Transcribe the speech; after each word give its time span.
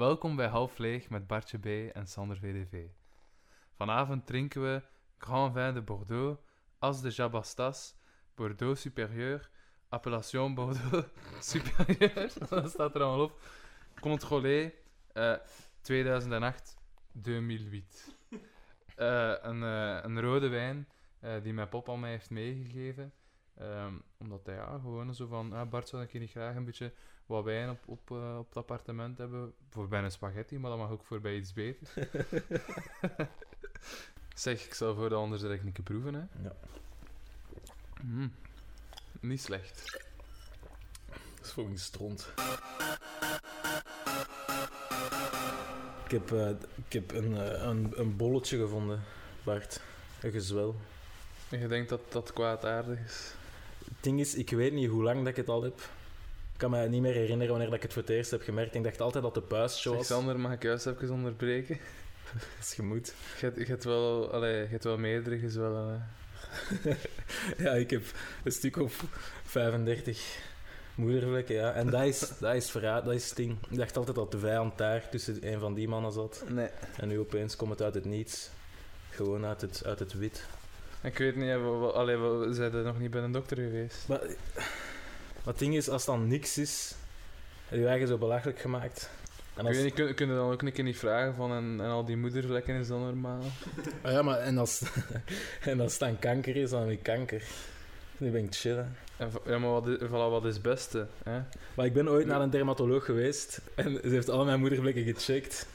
Welkom 0.00 0.36
bij 0.36 0.46
Half 0.46 0.78
Leeg 0.78 1.10
met 1.10 1.26
Bartje 1.26 1.58
B 1.58 1.94
en 1.94 2.06
Sander 2.06 2.36
VDV. 2.36 2.86
Vanavond 3.74 4.26
drinken 4.26 4.62
we 4.62 4.82
Grand 5.18 5.52
Vin 5.52 5.74
de 5.74 5.82
Bordeaux, 5.82 6.40
As 6.78 7.00
de 7.00 7.10
Jabastas, 7.10 7.96
Bordeaux 8.34 8.80
Supérieur, 8.80 9.50
Appellation 9.88 10.54
Bordeaux 10.54 11.06
Supérieur, 11.52 12.32
dat 12.48 12.70
staat 12.70 12.94
er 12.94 13.02
allemaal 13.02 13.24
op. 13.24 13.40
Contrôlé, 13.94 14.72
eh 15.12 15.36
2008, 15.80 16.76
2008. 17.22 18.16
Eh, 18.96 19.34
een, 19.40 19.62
eh, 19.62 19.98
een 20.02 20.20
rode 20.20 20.48
wijn 20.48 20.88
eh, 21.20 21.42
die 21.42 21.52
mijn 21.52 21.68
papa 21.68 21.96
mij 21.96 22.10
heeft 22.10 22.30
meegegeven. 22.30 23.12
Ehm, 23.60 23.94
omdat 24.18 24.46
hij 24.46 24.54
ja, 24.54 24.78
gewoon 24.82 25.14
zo 25.14 25.26
van, 25.26 25.52
ah, 25.52 25.68
Bart 25.68 25.88
zou 25.88 26.02
ik 26.02 26.12
niet 26.12 26.30
graag 26.30 26.54
een 26.54 26.64
beetje 26.64 26.92
wat 27.26 27.44
wijn 27.44 27.70
op, 27.70 27.78
op, 27.86 28.10
eh, 28.10 28.38
op 28.38 28.48
het 28.48 28.56
appartement 28.56 29.18
hebben. 29.18 29.54
Voor 29.68 29.88
bij 29.88 30.02
een 30.02 30.10
spaghetti, 30.10 30.58
maar 30.58 30.70
dat 30.70 30.78
mag 30.78 30.90
ook 30.90 31.04
voor 31.04 31.20
bij 31.20 31.36
iets 31.36 31.52
beters. 31.52 31.90
zeg, 34.34 34.64
ik 34.64 34.74
zal 34.74 34.94
voor 34.94 35.08
de 35.08 35.48
ik 35.52 35.64
niet 35.64 35.84
proeven. 35.84 36.14
Hè. 36.14 36.20
Ja. 36.42 36.56
Mm. 38.02 38.32
Niet 39.20 39.40
slecht. 39.40 40.04
Dat 41.08 41.44
is 41.46 41.50
fucking 41.50 41.78
stront. 41.78 42.32
Ik 46.04 46.10
heb, 46.10 46.32
eh, 46.32 46.50
ik 46.86 46.92
heb 46.92 47.12
een, 47.12 47.36
eh, 47.36 47.62
een, 47.62 47.92
een 47.94 48.16
bolletje 48.16 48.58
gevonden, 48.58 49.02
Bart. 49.42 49.80
Een 50.20 50.32
gezwel. 50.32 50.76
En 51.48 51.58
je 51.58 51.68
denkt 51.68 51.88
dat 51.88 52.12
dat 52.12 52.32
kwaadaardig 52.32 52.98
is? 52.98 53.34
Het 53.94 54.02
ding 54.04 54.20
is, 54.20 54.34
ik 54.34 54.50
weet 54.50 54.72
niet 54.72 54.88
hoe 54.88 55.02
lang 55.02 55.18
dat 55.18 55.26
ik 55.28 55.36
het 55.36 55.48
al 55.48 55.62
heb. 55.62 55.78
Ik 56.52 56.66
kan 56.66 56.70
me 56.70 56.88
niet 56.88 57.00
meer 57.02 57.12
herinneren 57.14 57.48
wanneer 57.48 57.66
dat 57.68 57.76
ik 57.76 57.82
het 57.82 57.92
voor 57.92 58.02
het 58.02 58.10
eerst 58.10 58.30
heb 58.30 58.42
gemerkt. 58.42 58.74
Ik 58.74 58.82
dacht 58.84 59.00
altijd 59.00 59.24
dat 59.24 59.34
de 59.34 59.42
puisshow 59.42 59.96
was. 59.96 60.06
Sander, 60.06 60.40
mag 60.40 60.52
ik 60.52 60.62
juist 60.62 60.86
even 60.86 61.10
onderbreken? 61.10 61.78
Als 62.58 62.72
je 62.74 62.82
moet. 62.82 63.06
Je 63.40 63.44
hebt- 63.46 63.58
je 63.58 63.64
hebt 63.64 63.84
wel, 63.84 64.32
allee, 64.32 64.56
je 64.60 64.66
hebt 64.66 64.84
wel 64.84 64.98
meerdere 64.98 65.38
gezwellen. 65.38 66.08
hè. 66.82 66.94
ja, 67.58 67.72
ik 67.72 67.90
heb 67.90 68.02
een 68.44 68.52
stuk 68.52 68.76
of 68.76 69.04
35 69.44 70.38
moedervlekken, 70.94 71.54
ja. 71.54 71.72
En 71.72 71.90
dat 71.90 72.02
is, 72.02 72.32
dat 72.40 72.54
is 72.54 72.70
verraad, 72.70 73.04
dat 73.04 73.14
is 73.14 73.26
het 73.28 73.36
ding. 73.36 73.56
Ik 73.68 73.76
dacht 73.76 73.96
altijd 73.96 74.16
dat 74.16 74.30
de 74.32 74.38
vijand 74.38 74.78
daar 74.78 75.08
tussen 75.08 75.46
een 75.52 75.58
van 75.60 75.74
die 75.74 75.88
mannen 75.88 76.12
zat. 76.12 76.44
Nee. 76.48 76.68
En 76.96 77.08
nu 77.08 77.18
opeens 77.18 77.56
komt 77.56 77.70
het 77.70 77.82
uit 77.82 77.94
het 77.94 78.04
niets. 78.04 78.50
Gewoon 79.10 79.44
uit 79.44 79.60
het, 79.60 79.82
uit 79.86 79.98
het 79.98 80.12
wit. 80.12 80.44
Ik 81.02 81.18
weet 81.18 81.36
niet, 81.36 81.46
we, 81.46 82.44
we, 82.46 82.54
zijn 82.54 82.82
nog 82.82 82.98
niet 82.98 83.10
bij 83.10 83.22
een 83.22 83.32
dokter 83.32 83.56
geweest. 83.56 84.08
Maar 84.08 84.20
wat 85.42 85.44
het 85.44 85.58
ding 85.58 85.76
is, 85.76 85.88
als 85.88 86.04
dan 86.04 86.28
niks 86.28 86.58
is, 86.58 86.94
heb 87.68 87.78
je 87.78 87.86
eigen 87.86 88.08
zo 88.08 88.18
belachelijk 88.18 88.58
gemaakt. 88.58 89.10
En 89.54 89.60
Ik 89.60 89.66
als, 89.66 89.76
weet 89.76 89.84
niet, 89.84 90.14
kun, 90.14 90.28
je 90.28 90.34
dan 90.34 90.52
ook 90.52 90.62
een 90.62 90.72
keer 90.72 90.84
niet 90.84 90.98
vragen 90.98 91.34
van 91.34 91.52
en, 91.52 91.76
en 91.80 91.90
al 91.90 92.04
die 92.04 92.16
moedervlekken 92.16 92.74
is 92.74 92.88
dan 92.88 93.00
normaal? 93.00 93.42
Ah 94.02 94.12
ja, 94.12 94.22
maar 94.22 94.38
en 94.38 94.58
als, 94.58 94.82
en 95.60 95.80
als 95.80 95.90
het 95.90 96.00
dan 96.00 96.18
kanker 96.18 96.56
is, 96.56 96.70
dan 96.70 96.80
heb 96.80 96.90
ik 96.90 97.02
kanker. 97.02 97.42
Nu 98.16 98.30
ben 98.30 98.44
ik 98.44 98.54
chillen. 98.54 98.96
En, 99.16 99.30
ja, 99.46 99.58
maar 99.58 99.70
wat 99.70 99.86
is, 99.86 99.96
voilà, 100.06 100.10
wat 100.10 100.44
is 100.44 100.54
het 100.54 100.62
beste? 100.62 101.06
Hè? 101.22 101.40
Maar 101.74 101.86
ik 101.86 101.92
ben 101.92 102.08
ooit 102.08 102.26
naar 102.26 102.40
een 102.40 102.50
dermatoloog 102.50 103.04
geweest 103.04 103.60
en 103.74 103.98
ze 104.02 104.08
heeft 104.08 104.28
al 104.28 104.44
mijn 104.44 104.60
moedervlekken 104.60 105.04
gecheckt. 105.04 105.66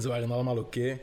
Ze 0.00 0.08
waren 0.08 0.30
allemaal 0.30 0.58
oké. 0.58 0.98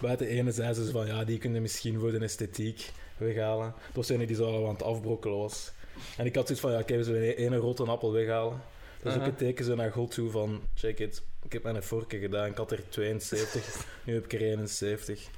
Buiten 0.00 0.26
de 0.26 0.32
ene 0.32 0.52
zei 0.52 0.72
ze 0.74 0.90
van 0.90 1.06
ja, 1.06 1.24
die 1.24 1.38
kunnen 1.38 1.62
misschien 1.62 1.98
voor 1.98 2.10
de 2.12 2.18
esthetiek 2.18 2.90
weghalen. 3.16 3.74
Het 3.86 3.96
was 3.96 4.08
een 4.08 4.26
die 4.26 4.36
zo 4.36 4.44
al 4.44 4.66
aan 4.66 4.72
het 4.72 4.82
afbrokkelen 4.82 5.38
was. 5.38 5.72
En 6.16 6.26
ik 6.26 6.34
had 6.34 6.44
zoiets 6.46 6.64
van 6.64 6.72
ja, 6.72 6.78
oké, 6.80 6.96
we 6.96 7.04
zullen 7.04 7.22
een 7.22 7.34
ene 7.34 7.56
rotte 7.56 7.84
appel 7.84 8.12
weghalen. 8.12 8.62
Dat 9.02 9.12
is 9.12 9.18
ook 9.20 9.26
een 9.26 9.36
teken 9.36 9.64
zo 9.64 9.74
naar 9.74 9.92
God 9.92 10.10
toe 10.10 10.30
van 10.30 10.60
check 10.74 10.98
it. 10.98 11.22
Ik 11.42 11.52
heb 11.52 11.62
mijn 11.62 11.82
vorken 11.82 12.20
gedaan, 12.20 12.46
ik 12.46 12.56
had 12.56 12.70
er 12.72 12.82
72, 12.88 13.86
nu 14.04 14.14
heb 14.14 14.24
ik 14.24 14.32
er 14.32 14.40
71. 14.40 15.28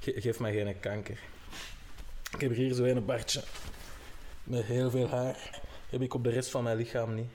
Ge- 0.00 0.14
geef 0.20 0.40
mij 0.40 0.52
geen 0.52 0.80
kanker. 0.80 1.18
Ik 2.34 2.40
heb 2.40 2.54
hier 2.54 2.74
zo 2.74 2.84
een 2.84 3.04
bartje 3.04 3.42
met 4.44 4.64
heel 4.64 4.90
veel 4.90 5.08
haar. 5.08 5.60
Heb 5.90 6.00
ik 6.02 6.14
op 6.14 6.24
de 6.24 6.30
rest 6.30 6.50
van 6.50 6.62
mijn 6.62 6.76
lichaam 6.76 7.14
niet. 7.14 7.30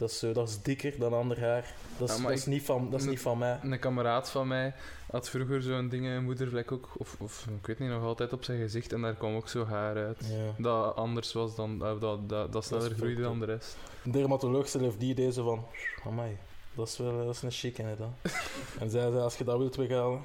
Dat 0.00 0.10
is, 0.10 0.18
zo, 0.18 0.32
dat 0.32 0.48
is 0.48 0.62
dikker 0.62 0.98
dan 0.98 1.12
ander 1.12 1.40
haar. 1.40 1.74
Dat 1.98 2.08
is, 2.08 2.14
Ja, 2.14 2.20
maar 2.20 2.30
dat 2.30 2.40
is, 2.40 2.46
ik- 2.46 2.52
niet, 2.52 2.62
van, 2.62 2.90
dat 2.90 3.00
is 3.00 3.06
niet 3.06 3.20
van 3.20 3.38
mij. 3.38 3.58
Een 3.62 3.78
kameraad 3.78 4.30
van 4.30 4.48
mij 4.48 4.74
had 5.10 5.28
vroeger 5.28 5.62
zo'n 5.62 5.88
ding, 5.88 6.06
een 6.06 6.24
moedervlek 6.24 6.72
ook, 6.72 6.88
of, 6.96 7.16
of 7.18 7.46
ik 7.60 7.66
weet 7.66 7.78
niet, 7.78 7.88
nog 7.88 8.02
altijd 8.02 8.32
op 8.32 8.44
zijn 8.44 8.60
gezicht 8.60 8.92
en 8.92 9.00
daar 9.00 9.14
kwam 9.14 9.36
ook 9.36 9.48
zo 9.48 9.64
haar 9.64 9.96
uit. 9.96 10.18
Ja. 10.30 10.62
Dat 10.62 10.96
anders 10.96 11.32
was 11.32 11.54
dan, 11.56 11.84
eh, 11.84 12.00
dat, 12.00 12.28
dat, 12.28 12.52
dat 12.52 12.64
sneller 12.64 12.90
groeide 12.90 13.22
dan 13.22 13.38
de 13.40 13.46
rest. 13.46 13.76
Een 14.04 14.10
dermatoloog 14.10 14.68
zelf 14.68 14.96
die 14.96 15.14
deze 15.14 15.42
van... 15.42 15.64
Amai, 16.06 16.36
dat 16.74 16.88
is 16.88 16.96
wel 16.98 17.24
dat 17.24 17.34
is 17.34 17.42
een 17.42 17.50
chic, 17.50 17.76
hè, 17.76 17.96
dan. 17.96 18.14
en 18.80 18.90
zij 18.90 19.10
zei, 19.10 19.18
als 19.18 19.36
je 19.36 19.44
dat 19.44 19.58
wilt 19.58 19.76
weghalen... 19.76 20.22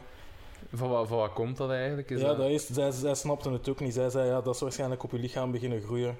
Van 0.73 0.89
wat, 0.89 1.07
van 1.07 1.17
wat 1.17 1.33
komt 1.33 1.57
dat 1.57 1.69
eigenlijk? 1.69 2.09
Is 2.09 2.21
ja, 2.21 2.33
dat 2.33 2.49
is, 2.49 2.67
zij, 2.67 2.91
zij 2.91 3.15
snapte 3.15 3.49
het 3.51 3.69
ook 3.69 3.79
niet. 3.79 3.93
Zij 3.93 4.09
zei, 4.09 4.27
ja, 4.27 4.41
dat 4.41 4.55
is 4.55 4.61
waarschijnlijk 4.61 5.03
op 5.03 5.11
je 5.11 5.19
lichaam 5.19 5.51
beginnen 5.51 5.81
groeien. 5.81 6.15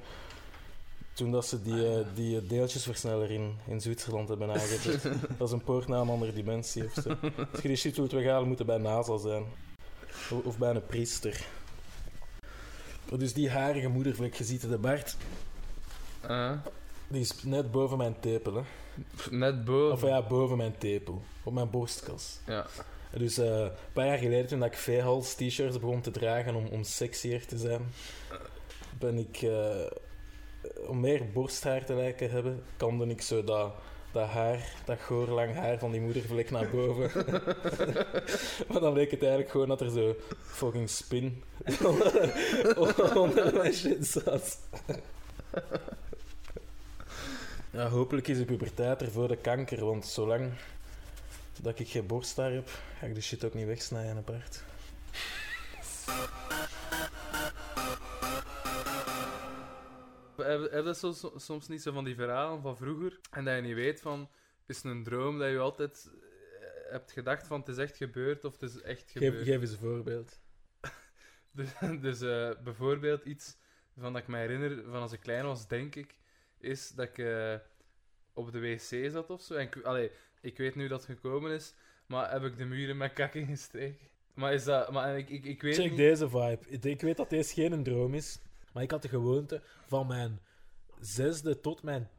Toen 1.16 1.31
dat 1.31 1.46
ze 1.46 1.62
die, 1.62 1.88
eh, 1.88 2.06
die 2.14 2.38
eh, 2.42 2.50
deeltjesversneller 2.50 3.31
in, 3.31 3.56
in 3.68 3.81
Zwitserland 3.81 4.30
hebben 4.30 4.50
aangezet. 4.50 5.03
dat 5.38 5.48
is 5.48 5.52
een 5.53 5.64
poort 5.64 5.88
naar 5.88 6.02
een 6.02 6.09
andere 6.09 6.34
dimensie 6.34 6.84
of 6.84 6.94
zo. 7.03 7.09
Als 7.52 7.62
je 7.62 7.68
die 7.68 7.78
shit 7.78 7.96
wilt 7.98 8.12
weghalen, 8.12 8.48
moet 8.48 8.58
het 8.58 8.68
bij 8.68 8.78
NASA 8.78 9.18
zijn. 9.18 9.44
O- 10.31 10.42
Of 10.44 10.58
bij 10.58 10.70
een 10.70 10.86
priester. 10.86 11.46
Dus 13.18 13.34
die 13.34 13.50
harige 13.50 13.88
moedervlek, 13.88 14.34
je 14.34 14.44
ziet 14.44 14.62
het, 14.62 14.72
de 14.72 14.78
Bart, 14.78 15.16
Ah, 16.22 16.52
die 17.08 17.22
is 17.22 17.44
net 17.44 17.72
boven 17.72 17.97
mijn 17.97 18.20
tepel. 18.20 18.53
Hè. 18.56 18.62
net 19.30 19.66
boven. 19.66 19.92
Of 19.94 20.02
ja, 20.02 20.22
boven 20.28 20.58
mijn 20.58 20.78
tepel. 20.78 21.22
Op 21.44 21.53
mijn 21.53 21.70
borstkas. 21.70 22.40
Ja. 22.47 22.66
Dus 23.18 23.38
eh, 23.38 23.59
een 23.59 23.72
paar 23.94 24.06
jaar 24.06 24.18
geleden, 24.18 24.47
toen 24.47 24.64
ik 24.64 24.74
veehals 24.74 25.34
t-shirts 25.34 25.80
begon 25.80 26.02
te 26.02 26.12
dragen 26.12 26.56
om, 26.56 26.66
om 26.66 26.84
sexier 26.84 27.46
te 27.46 27.58
zijn, 27.58 27.82
ben 29.00 29.18
ik, 29.18 29.42
eh, 29.42 29.76
om 30.88 31.00
meer 31.00 31.31
borsthaar 31.31 31.85
te 31.85 31.94
lijken 31.94 32.29
hebben, 32.29 32.63
kamde 32.78 33.06
ik 33.06 33.22
zo 33.22 33.44
dat, 33.44 33.73
dat 34.12 34.28
haar, 34.28 34.73
dat 34.85 35.00
goorlang 35.00 35.53
haar 35.53 35.79
van 35.79 35.91
die 35.91 36.01
moedervlek 36.01 36.51
naar 36.51 36.69
boven. 36.69 37.12
maar 38.68 38.79
dan 38.79 38.94
leek 38.94 39.12
het 39.12 39.22
eigenlijk 39.22 39.51
gewoon 39.51 39.68
dat 39.68 39.81
er 39.81 39.90
zo 39.90 40.16
fucking 40.41 40.90
spin 40.90 41.44
onder 43.16 43.53
mijn 43.53 43.73
shit 43.73 44.07
zat. 44.07 44.59
Ja, 47.72 47.90
hopelijk 47.90 48.28
is 48.28 48.38
de 48.38 48.46
puberteit 48.46 49.02
er 49.02 49.12
voor 49.12 49.28
de 49.28 49.38
kanker, 49.38 49.85
want 49.85 50.06
zolang 50.06 50.52
dat 51.62 51.79
ik 51.79 51.88
geen 51.88 52.07
borsthaar 52.07 52.52
heb, 52.52 52.69
ga 53.00 53.06
ik 53.06 53.16
de 53.16 53.22
shit 53.22 53.44
ook 53.46 53.53
niet 53.53 53.66
wegsnijden 53.66 54.17
apart. 54.17 54.63
Heb, 60.46 60.86
je 60.86 60.96
zo, 60.96 61.12
so- 61.12 61.34
soms 61.38 61.68
niet 61.68 61.82
zo 61.82 61.92
van 61.92 62.04
die 62.04 62.16
verhalen 62.16 62.62
van 62.62 62.78
vroeger 62.78 63.20
en 63.32 63.46
dat 63.46 63.56
je 63.56 63.62
niet 63.62 63.74
weet 63.76 64.02
van, 64.02 64.30
is 64.66 64.76
het 64.76 64.86
een 64.86 65.04
droom 65.04 65.40
dat 65.40 65.50
je 65.50 65.58
altijd 65.60 66.12
eh, 66.14 66.92
hebt 66.92 67.12
gedacht 67.12 67.48
van 67.48 67.60
het 67.60 67.68
is 67.70 67.78
echt 67.78 67.98
gebeurd 67.98 68.46
of 68.46 68.60
het 68.60 68.70
is 68.70 68.82
echt 68.82 69.12
gebeurd? 69.12 69.34
Geef, 69.36 69.44
geef 69.46 69.62
eens 69.62 69.72
een 69.72 69.78
voorbeeld. 69.78 70.40
Dus, 71.52 71.70
dus 72.02 72.22
eh, 72.22 72.50
bijvoorbeeld 72.64 73.26
iets 73.26 73.58
van 73.98 74.14
dat 74.14 74.22
ik 74.22 74.28
me 74.28 74.38
herinner 74.38 74.84
van 74.84 75.02
als 75.02 75.12
ik 75.12 75.20
klein 75.20 75.46
was, 75.46 75.68
denk 75.68 75.96
ik, 75.96 76.16
is 76.60 76.90
dat 76.92 77.06
ik 77.08 77.18
eh, 77.18 77.56
op 78.34 78.52
de 78.52 78.60
wc 78.60 79.12
zat 79.12 79.30
of 79.30 79.42
zo. 79.42 79.54
En 79.54 79.66
ik, 79.66 79.82
allee, 79.84 80.12
ik 80.42 80.58
weet 80.58 80.76
nu 80.76 80.88
dat 80.88 81.08
het 81.08 81.18
gekomen 81.20 81.52
is, 81.52 81.74
maar 82.06 82.32
heb 82.32 82.44
ik 82.44 82.58
de 82.58 82.66
muren 82.66 82.98
met 82.98 83.14
kak 83.14 83.34
ingestreken? 83.34 84.08
Maar 84.34 84.54
is 84.54 84.64
dat... 84.64 84.92
Maar 84.92 85.18
ik, 85.18 85.30
ik, 85.30 85.46
ik 85.46 85.62
weet 85.62 85.76
Check 85.76 85.90
niet... 85.90 85.98
deze 85.98 86.30
vibe. 86.30 86.60
Ik- 86.68 86.84
Ik 86.84 87.02
weet 87.02 87.18
dat 87.18 87.30
deze 87.30 87.54
geen 87.54 87.84
droom 87.84 88.14
is, 88.14 88.40
maar 88.75 88.84
ik 88.84 88.91
had 88.91 89.02
de 89.02 89.08
gewoonte 89.08 89.62
van 89.86 90.08
mijn 90.08 90.40
zesde 91.00 91.59
tot 91.59 91.84
mijn 91.84 92.09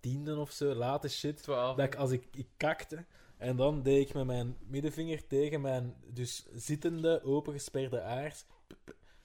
tiende 0.00 0.36
of 0.36 0.50
zo, 0.50 0.74
late 0.74 1.08
shit, 1.08 1.44
dat 1.44 1.78
ik 1.78 1.94
als 1.94 2.10
ik, 2.10 2.26
ik 2.34 2.46
kakte 2.56 3.04
en 3.36 3.56
dan 3.56 3.82
deed 3.82 4.08
ik 4.08 4.14
met 4.14 4.24
mijn 4.24 4.56
middenvinger 4.66 5.26
tegen 5.26 5.60
mijn 5.60 5.94
dus 6.06 6.46
zittende, 6.54 7.22
opengesperde 7.24 8.00
aars, 8.00 8.44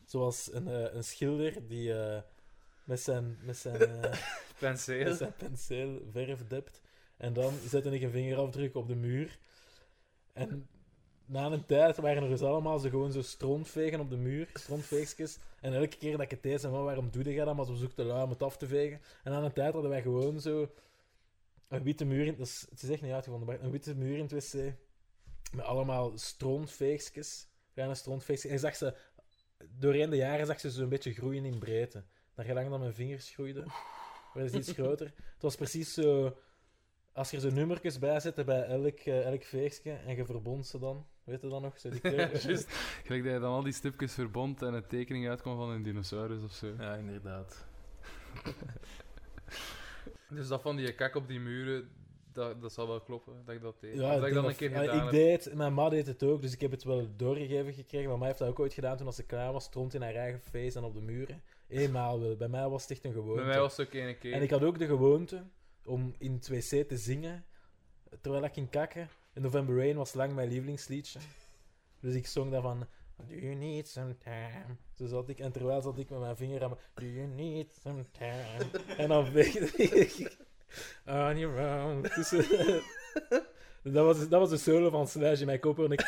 zoals 0.06 0.54
een, 0.54 0.68
eh, 0.68 0.94
een 0.94 1.04
schilder 1.04 1.68
die 1.68 1.94
eh, 1.94 2.22
met 2.84 3.00
zijn, 3.00 3.38
met 3.42 3.58
zijn, 3.58 3.82
eh, 3.82 4.14
Penseel. 4.60 5.04
met 5.04 5.18
zijn 5.18 5.34
penseel 5.38 6.02
verf 6.12 6.48
dept. 6.48 6.82
En 7.18 7.34
dan 7.34 7.54
zette 7.68 7.90
ik 7.90 8.02
een 8.02 8.12
vingerafdruk 8.12 8.76
op 8.76 8.88
de 8.88 8.96
muur. 8.96 9.38
En 10.34 10.68
na 11.28 11.46
een 11.46 11.66
tijd 11.66 11.98
waren 11.98 12.24
er 12.24 12.30
dus 12.30 12.42
allemaal 12.42 12.80
zo 12.80 12.90
gewoon 12.90 13.12
zo 13.12 13.22
strontvegen 13.22 14.00
op 14.00 14.10
de 14.10 14.18
muur, 14.18 14.50
strontveegjes. 14.54 15.38
En 15.62 15.74
elke 15.74 15.98
keer 15.98 16.12
dat 16.12 16.22
ik 16.22 16.32
het 16.32 16.44
deed, 16.44 16.62
zei, 16.62 16.74
"Maar 16.74 16.84
waarom 16.84 17.12
doe 17.12 17.34
je 17.34 17.46
dat? 17.46 17.56
Maar 17.56 17.66
ze 17.66 17.76
zoekte 17.76 18.04
lui 18.04 18.24
om 18.24 18.30
het 18.30 18.44
af 18.44 18.58
te 18.58 18.68
vegen. 18.68 19.02
En 19.24 19.32
na 19.32 19.44
een 19.44 19.54
tijd 19.54 19.74
hadden 19.74 19.92
wij 19.92 20.02
gewoon 20.02 20.42
zo 20.42 20.72
een 21.68 21.84
witte 21.84 22.06
muur 22.06 22.26
in... 22.26 22.40
Is, 22.40 22.66
het 22.70 22.82
is 22.82 22.90
echt 22.90 23.02
niet 23.02 23.12
uitgevonden, 23.12 23.48
maar 23.48 23.62
een 23.62 23.72
witte 23.72 23.96
muur 23.96 24.18
in 24.18 24.28
het 24.30 24.54
wc. 24.54 24.74
Met 25.56 25.66
allemaal 25.66 26.18
strontveegjes. 26.18 27.48
Kleine 27.74 27.96
strontveegjes. 27.96 28.50
En 28.50 28.56
je 28.56 28.62
zag 28.62 28.76
ze... 28.76 28.96
Doorheen 29.70 30.10
de 30.10 30.16
jaren 30.16 30.46
zag 30.46 30.60
ze 30.60 30.72
zo'n 30.72 30.90
beetje 30.90 31.14
groeien 31.14 31.46
in 31.46 31.60
breedte. 31.60 32.04
Naar 32.36 32.46
gelang 32.46 32.70
dat 32.70 32.80
mijn 32.80 32.94
vingers 32.94 33.30
groeiden, 33.30 33.66
werden 34.34 34.52
ze 34.52 34.58
iets 34.58 34.72
groter. 34.72 35.06
Het 35.06 35.42
was 35.42 35.56
precies 35.56 35.94
zo 35.94 36.38
als 37.18 37.30
je 37.30 37.36
er 37.36 37.42
zo 37.42 37.50
nummertjes 37.50 38.00
bij 38.00 38.20
zet 38.20 38.46
bij 38.46 38.64
elk, 38.64 39.00
eh, 39.00 39.26
elk 39.26 39.44
feestje 39.44 39.92
en 39.92 40.16
je 40.16 40.26
verbond 40.26 40.68
ze 40.68 40.80
dan, 40.80 41.08
weet 41.28 41.42
je 41.42 41.48
dan 41.48 41.62
nog? 41.62 41.80
Zo 41.80 41.90
die 41.90 42.00
kleur- 42.12 42.42
Juist. 42.46 42.72
Gelijk 43.06 43.24
dat 43.24 43.34
je 43.34 43.40
dan 43.40 43.52
al 43.54 43.64
die 43.64 43.74
stipjes 43.74 44.14
verbond 44.14 44.62
en 44.62 44.74
een 44.74 44.88
tekening 44.88 45.30
uitkomt 45.30 45.58
van 45.58 45.70
een 45.70 45.84
dinosaurus 45.84 46.44
of 46.44 46.52
zo. 46.52 46.74
Ja, 46.80 46.96
inderdaad. 46.96 47.66
Dus 50.30 50.48
dat 50.48 50.62
van 50.62 50.76
die 50.76 50.94
kak 50.96 51.16
op 51.16 51.28
die 51.28 51.40
muren, 51.40 51.90
dat, 52.34 52.62
dat 52.62 52.74
zal 52.74 52.88
wel 52.88 53.02
kloppen, 53.02 53.34
dat 53.46 53.56
ik 53.56 53.62
dat 53.62 53.76
deed. 53.80 53.96
Ja, 53.96 54.16
dat 54.16 54.28
ik 54.28 54.34
dat 54.34 54.46
een 54.46 54.56
keer 54.56 54.70
ja, 54.72 54.80
gedaan 54.80 54.96
ik 54.96 55.02
heb. 55.02 55.12
deed 55.12 55.46
het, 55.46 55.54
mijn 55.54 55.74
ma 55.74 55.90
deed 55.90 56.08
het 56.08 56.24
ook, 56.24 56.42
dus 56.42 56.54
ik 56.54 56.62
heb 56.62 56.72
het 56.72 56.84
wel 56.84 57.08
doorgegeven 57.16 57.74
gekregen. 57.74 58.10
Maar 58.10 58.18
mij 58.18 58.28
heeft 58.28 58.40
dat 58.40 58.48
ook 58.48 58.60
ooit 58.60 58.74
gedaan 58.74 58.98
toen 58.98 59.06
als 59.06 59.16
ze 59.16 59.24
klaar 59.26 59.52
was, 59.54 59.64
stond 59.64 59.94
in 59.94 60.02
haar 60.02 60.16
eigen 60.16 60.40
face 60.42 60.78
en 60.78 60.84
op 60.84 60.94
de 60.94 61.02
muren. 61.02 61.42
Eenmaal 61.68 62.20
wel. 62.20 62.36
Bij 62.36 62.48
mij 62.48 62.70
was 62.70 62.82
het 62.82 62.92
echt 62.92 63.04
een 63.04 63.12
gewoonte. 63.14 63.36
Bij 63.42 63.46
mij 63.50 63.60
was 63.60 63.78
het 63.78 63.88
ook 63.88 63.94
één 63.94 64.18
keer. 64.18 64.34
En 64.34 64.42
ik 64.42 64.50
had 64.50 64.64
ook 64.64 64.80
de 64.80 64.86
gewoonte 64.86 65.44
om 65.86 66.14
in 66.18 66.34
het 66.34 66.48
wc 66.48 66.88
te 66.88 66.98
zingen 66.98 67.46
terwijl 68.22 68.44
ik 68.44 68.54
ging 68.54 68.70
kakken. 68.70 69.10
En 69.38 69.44
November 69.44 69.76
Rain 69.76 69.96
was 69.96 70.14
lang 70.14 70.34
mijn 70.34 70.50
lievelingsliedje. 70.50 71.20
Dus 72.00 72.16
ik 72.16 72.28
zong 72.28 72.52
daarvan. 72.52 72.88
Do 73.28 73.36
you 73.36 73.56
need 73.56 73.88
some 73.88 74.18
time? 74.18 74.76
Zo 74.96 75.06
zat 75.06 75.30
ik. 75.30 75.40
En 75.40 75.52
terwijl 75.52 75.82
zat 75.82 75.98
ik 75.98 76.10
met 76.10 76.20
mijn 76.20 76.36
vinger 76.36 76.64
aan. 76.64 76.78
Do 76.94 77.06
you 77.06 77.28
need 77.28 77.74
some 77.82 78.06
time? 78.12 78.70
En 78.98 79.08
dan 79.08 79.26
veegde 79.26 79.86
ik... 79.86 80.38
On 81.06 81.38
your 81.38 81.84
own. 81.84 82.02
Dat, 83.84 84.06
was, 84.06 84.30
dat 84.30 84.40
was 84.40 84.50
de 84.50 84.58
solo 84.58 84.90
van 84.90 85.08
Slash 85.08 85.40
in 85.40 85.46
mijn 85.46 85.60
kop. 85.60 85.80
En 85.80 85.92
ik... 85.92 86.02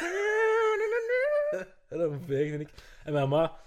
En 1.87 1.97
dan 1.97 2.23
veegde 2.25 2.57
ik. 2.57 2.69
En 3.03 3.13
mijn 3.13 3.29
ma 3.29 3.59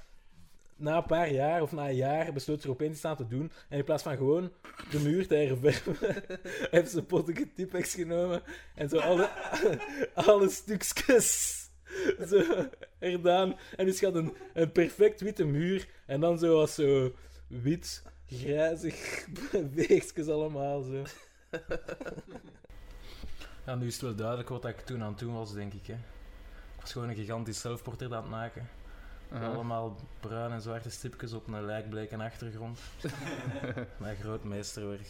na 0.82 0.96
een 0.96 1.06
paar 1.06 1.32
jaar 1.32 1.62
of 1.62 1.72
na 1.72 1.88
een 1.88 1.94
jaar 1.94 2.32
besloot 2.32 2.60
ze 2.60 2.66
er 2.66 2.72
opeens 2.72 2.94
iets 2.94 3.04
aan 3.04 3.16
te 3.16 3.26
doen. 3.26 3.52
En 3.68 3.78
in 3.78 3.84
plaats 3.84 4.02
van 4.02 4.16
gewoon 4.16 4.52
de 4.90 4.98
muur 4.98 5.26
te 5.26 5.34
herverven, 5.34 5.96
heeft 6.70 6.90
ze 6.90 7.02
pottige 7.02 7.52
Tipex 7.54 7.94
genomen 7.94 8.42
en 8.74 8.88
zo 8.88 8.98
alle, 8.98 9.28
alle 10.14 10.48
stukjes 10.48 11.70
zo. 12.30 12.68
En 12.98 13.54
dus 13.76 13.98
gaat 13.98 14.14
een, 14.14 14.34
een 14.54 14.72
perfect 14.72 15.20
witte 15.20 15.44
muur 15.44 15.88
en 16.06 16.20
dan 16.20 16.38
zo 16.38 16.60
als 16.60 16.74
zo 16.74 17.14
wit, 17.46 18.02
grijzig 18.26 19.26
weegjes 19.74 20.28
allemaal 20.28 20.82
zo. 20.82 21.02
Ja, 23.66 23.74
nu 23.74 23.86
is 23.86 23.92
het 23.92 24.02
wel 24.02 24.14
duidelijk 24.14 24.48
wat 24.48 24.64
ik 24.64 24.80
toen 24.80 25.02
aan 25.02 25.08
het 25.08 25.18
doen 25.18 25.34
was, 25.34 25.52
denk 25.52 25.72
ik. 25.72 25.86
Hè. 25.86 25.92
Ik 25.92 26.80
was 26.80 26.92
gewoon 26.92 27.08
een 27.08 27.14
gigantisch 27.14 27.60
zelfportret 27.60 28.12
aan 28.12 28.22
het 28.22 28.30
maken. 28.30 28.68
Aha. 29.34 29.46
Allemaal 29.46 29.96
bruine 30.20 30.54
en 30.54 30.60
zwarte 30.60 30.90
stipjes 30.90 31.32
op 31.32 31.46
een 31.46 31.64
lijkbleke 31.64 32.16
achtergrond. 32.16 32.78
Mijn 34.00 34.16
groot 34.16 34.44
meesterwerk. 34.44 35.08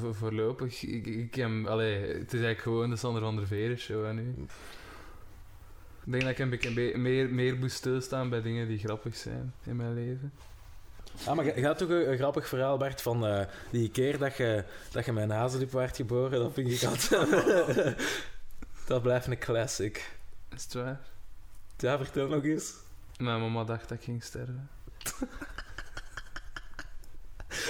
Vo- 0.00 0.12
voorlopig, 0.12 0.82
ik, 0.82 1.06
ik 1.06 1.44
allee, 1.66 1.94
het 1.94 2.32
is 2.32 2.40
eigenlijk 2.40 2.60
gewoon 2.60 2.90
de 2.90 2.96
Sander 2.96 3.22
van 3.22 3.36
der 3.36 3.46
Veer 3.46 3.78
show 3.78 4.12
nu. 4.12 4.34
Ik 6.04 6.10
denk 6.12 6.22
dat 6.22 6.30
ik 6.30 6.38
een 6.38 6.50
beetje 6.50 6.72
be- 6.74 6.98
meer, 6.98 7.28
meer 7.30 7.56
moest 7.56 7.76
stilstaan 7.76 8.28
bij 8.28 8.42
dingen 8.42 8.68
die 8.68 8.78
grappig 8.78 9.16
zijn 9.16 9.54
in 9.64 9.76
mijn 9.76 9.94
leven. 9.94 10.32
Ah, 11.26 11.36
maar 11.36 11.58
je 11.58 11.66
had 11.66 11.78
toch 11.78 11.88
een, 11.88 12.10
een 12.10 12.16
grappig 12.16 12.48
verhaal, 12.48 12.76
Bart, 12.76 13.02
van 13.02 13.26
eh, 13.26 13.46
die 13.70 13.90
keer 13.90 14.18
dat 14.18 14.36
je, 14.36 14.64
dat 14.90 15.04
je 15.04 15.12
met 15.12 15.22
een 15.22 15.30
hazenlip 15.30 15.72
werd 15.72 15.96
geboren. 15.96 16.38
Dat 16.38 16.52
vind 16.52 16.70
ik 16.70 16.88
altijd... 16.88 17.96
dat 18.86 19.02
blijft 19.02 19.26
een 19.26 19.38
classic. 19.38 20.16
Is 20.54 20.64
het 20.64 20.74
waar? 20.74 21.00
Ja, 21.76 21.96
vertel 21.96 22.28
nog 22.28 22.44
eens. 22.44 22.72
Mijn 23.18 23.40
mama 23.40 23.64
dacht 23.64 23.88
dat 23.88 23.98
ik 23.98 24.04
ging 24.04 24.22
sterven. 24.22 24.68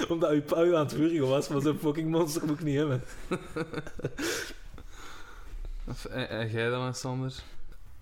Omdat 0.09 0.31
uw 0.31 0.41
pa 0.41 0.61
u 0.61 0.75
aan 0.75 0.85
het 0.85 0.93
vurgen 0.93 1.27
was, 1.27 1.47
maar 1.47 1.61
zo'n 1.61 1.79
fucking 1.79 2.09
monster 2.09 2.45
moet 2.45 2.59
ik 2.59 2.65
niet 2.65 2.77
hebben. 2.77 3.03
Of, 5.87 6.05
en, 6.05 6.29
en 6.29 6.49
jij 6.49 6.69
dan, 6.69 6.95
Sander? 6.95 7.33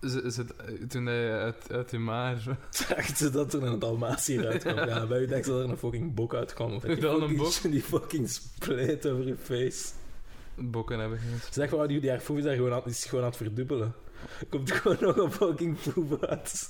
Het, 0.01 0.53
toen 0.89 1.05
hij 1.05 1.39
uit, 1.39 1.71
uit 1.71 1.91
je 1.91 1.99
maar... 1.99 2.43
Dacht 2.89 3.17
ze 3.17 3.29
dat 3.29 3.53
er 3.53 3.63
een 3.63 3.79
Dalmatier 3.79 4.47
uitkwam. 4.47 4.75
Ja, 4.75 5.05
bij 5.05 5.19
u 5.19 5.27
dacht 5.27 5.45
ze 5.45 5.51
dat 5.51 5.63
er 5.63 5.69
een 5.69 5.77
fucking 5.77 6.13
bok 6.13 6.33
uitkwam. 6.33 6.73
Of 6.73 6.83
die 6.83 6.95
Dan 6.95 7.21
een 7.21 7.35
bok? 7.35 7.53
Die 7.71 7.81
fucking 7.81 8.29
spleet 8.29 9.07
over 9.07 9.27
je 9.27 9.35
face. 9.37 9.89
Bokken 10.55 10.99
hebben 10.99 11.19
geen... 11.19 11.39
Zeg 11.51 11.71
maar, 11.71 11.87
die, 11.87 11.99
die 11.99 12.09
haar 12.09 12.21
is, 12.35 12.43
daar 12.43 12.55
gewoon 12.55 12.73
aan, 12.73 12.81
is 12.85 13.05
gewoon 13.05 13.23
aan 13.23 13.29
het 13.29 13.37
verdubbelen. 13.37 13.93
Er 14.39 14.45
komt 14.49 14.71
gewoon 14.71 14.97
nog 14.99 15.17
een 15.17 15.31
fucking 15.31 15.77
foef 15.77 16.23
uit. 16.23 16.69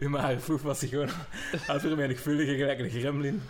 maar 0.08 0.38
foef 0.38 0.62
was 0.62 0.78
zich 0.78 0.90
gewoon 0.90 1.08
aan 1.08 1.74
het 1.74 1.80
vermenigvuldigen 1.80 2.56
gelijk 2.56 2.78
een 2.78 2.90
gremlin. 2.90 3.42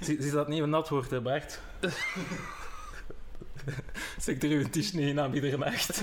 Zie, 0.00 0.22
zie 0.22 0.30
dat 0.30 0.48
niet 0.48 0.62
een 0.62 0.70
nat 0.70 0.88
wordt, 0.88 1.10
hè, 1.10 1.20
Bart? 1.20 1.60
Er 4.26 4.36
niet 4.72 4.94
in 4.94 5.20
aan 5.20 5.34
iedere 5.34 5.58
nacht. 5.58 6.02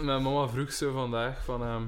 Mijn 0.00 0.22
mama 0.22 0.48
vroeg 0.48 0.72
zo 0.72 0.92
vandaag 0.92 1.44
van... 1.44 1.62
ehm, 1.62 1.82